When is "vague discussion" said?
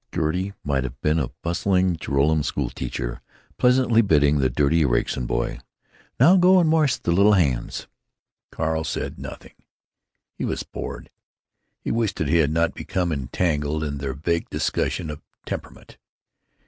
14.15-15.11